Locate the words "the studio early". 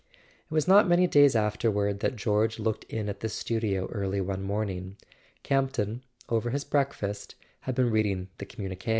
3.19-4.19